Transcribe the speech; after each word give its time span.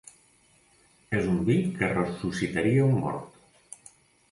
És 1.17 1.27
un 1.33 1.37
vi 1.51 1.59
que 1.77 1.91
ressuscitaria 1.93 2.89
un 2.89 2.99
mort. 3.05 3.39